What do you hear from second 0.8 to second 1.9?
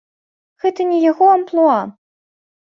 не яго амплуа.